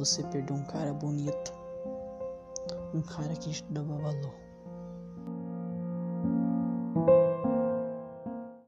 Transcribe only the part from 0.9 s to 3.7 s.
bonito. Um cara que te